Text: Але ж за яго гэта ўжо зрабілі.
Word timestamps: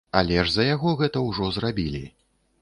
Але 0.19 0.37
ж 0.37 0.45
за 0.53 0.65
яго 0.67 0.93
гэта 1.01 1.21
ўжо 1.27 1.51
зрабілі. 1.59 2.03